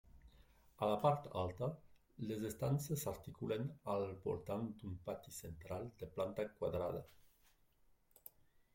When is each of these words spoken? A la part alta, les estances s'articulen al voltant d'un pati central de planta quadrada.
A 0.85 0.87
la 0.91 0.95
part 1.01 1.27
alta, 1.41 1.67
les 2.31 2.47
estances 2.49 3.03
s'articulen 3.07 3.69
al 3.97 4.07
voltant 4.27 4.67
d'un 4.81 4.99
pati 5.11 5.37
central 5.39 5.89
de 6.03 6.13
planta 6.19 6.51
quadrada. 6.57 7.07